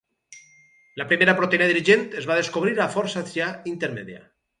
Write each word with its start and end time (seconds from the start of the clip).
La 1.01 1.05
primera 1.11 1.35
proteïna 1.41 1.67
dirigent 1.71 2.05
es 2.21 2.29
va 2.31 2.39
descobrir 2.39 2.73
a 2.79 2.87
"Forsythia 2.95 3.51
intermedia". 3.75 4.23